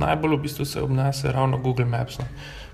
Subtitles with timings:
[0.00, 2.18] najbolj v bistvu se obnese ravno Google Maps.
[2.18, 2.26] No.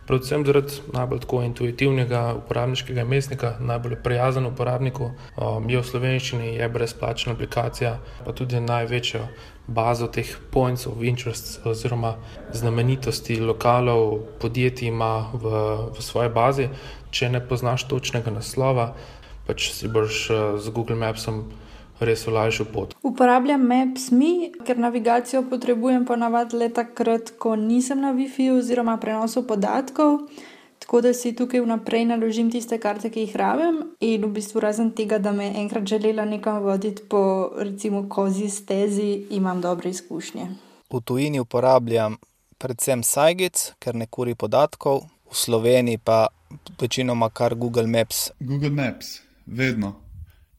[0.06, 7.34] Predvsem zaradi najbolj intuitivnega uporabniškega mestnika, najbolj prijazen uporabniku, um, je v slovenščini, je brezplačna
[7.34, 9.24] aplikacija, pa tudi največjo
[9.66, 12.14] bazo teh points of interest oziroma
[12.52, 15.51] znamenitosti lokalov, podjetij ima v,
[15.99, 16.69] v svoji bazi.
[17.11, 18.93] Če ne poznaš točnega naslova,
[19.47, 21.49] pač si boš uh, z Google Mapsom
[22.01, 22.95] res olajšal pot.
[23.03, 30.27] Uporabljam Maps.me, ker navigacijo potrebujem ponavadi le takrat, ko nisem na WiFi oziroma prenosu podatkov.
[30.79, 34.93] Tako da si tukaj vnaprej naložim tiste karte, ki jih rabim, in v bistvu razen
[34.95, 40.47] tega, da me enkrat želela nekam voditi po recimo kozi stezi, imam dobre izkušnje.
[40.92, 42.20] V tujini uporabljam
[42.59, 46.27] predvsem Sajgic, ker ne kuri podatkov, v Sloveniji pa
[46.81, 48.31] večinoma kar Google Maps.
[48.41, 50.05] Google Maps, vedno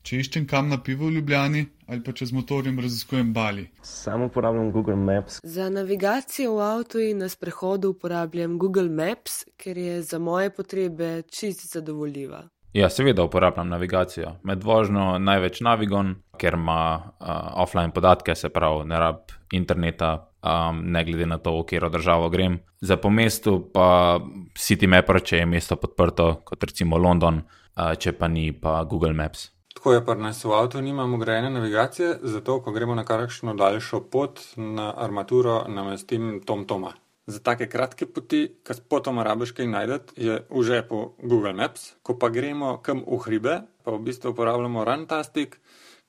[0.07, 3.66] če iščem kam na pivo v Ljubljani ali pa če z motorjem raziskujem Bali.
[3.84, 5.39] Samo uporabljam Google Maps.
[5.43, 11.23] Za navigacijo v avtu in na sprehodu uporabljam Google Maps, ker je za moje potrebe
[11.31, 12.45] čist zadovoljiva.
[12.75, 14.33] Ja, seveda uporabljam navigacijo.
[14.47, 17.28] Med vožnjo največ navigon, ker ima uh,
[17.63, 20.13] offline podatke, se pravi, ne rab interneta,
[20.44, 22.59] um, ne glede na to, v katero državo grem.
[22.80, 24.19] Za po mestu pa
[24.59, 29.16] City Mapper, če je mesto podprto, kot recimo London, uh, če pa ni pa Google
[29.16, 29.56] Maps.
[29.78, 34.00] Tako je, pa nas v avtu nimamo grejene navigacije, zato ko gremo na kakšno daljšo
[34.09, 36.94] pot na armaturo, namestim Tom Toma.
[37.28, 41.94] Za take kratke poti, ki spotoma rabiš kaj najdete, je v žepu Google Maps.
[42.02, 45.59] Ko pa gremo kam v hribe, pa v bistvu uporabljamo Runtastic,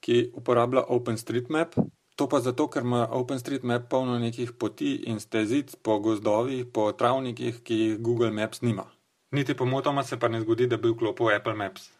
[0.00, 1.76] ki uporablja OpenStreetMap.
[2.16, 7.60] To pa zato, ker ima OpenStreetMap polno nekih poti in stezic po gozdovih, po travnikih,
[7.60, 8.88] ki jih Google Maps nima.
[9.36, 11.98] Niti pomotoma se pa ne zgodi, da bi vklopil Apple Maps.